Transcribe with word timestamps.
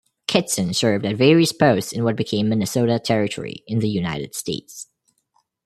Kittson 0.27 0.73
served 0.73 1.05
at 1.05 1.15
various 1.17 1.51
posts 1.53 1.93
in 1.93 2.03
what 2.03 2.15
became 2.15 2.49
Minnesota 2.49 2.97
Territory 2.97 3.61
in 3.67 3.77
the 3.77 3.87
United 3.87 4.33
States. 4.33 4.87